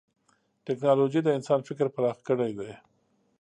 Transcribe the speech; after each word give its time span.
ټکنالوجي 0.65 1.21
د 1.23 1.29
انسان 1.37 1.59
فکر 1.67 1.85
پراخ 1.95 2.17
کړی 2.27 2.51
دی. 2.59 2.71